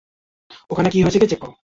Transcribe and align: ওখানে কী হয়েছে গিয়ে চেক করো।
ওখানে 0.71 0.89
কী 0.89 0.99
হয়েছে 1.01 1.19
গিয়ে 1.19 1.31
চেক 1.31 1.39
করো। 1.41 1.53